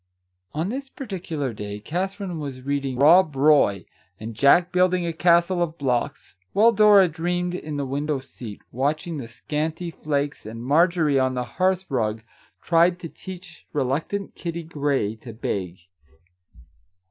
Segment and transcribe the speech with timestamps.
[0.55, 3.85] On this particular day Katherine was reading" Rob Roy,"
[4.19, 8.63] and Jack building a castle of blocks, while Dora dreamed in the win dow seat,
[8.71, 12.23] watching the scanty flakes, and Marjorie, on the hearth rug,
[12.63, 15.81] tried to teach reluctant Kitty Grey to beg.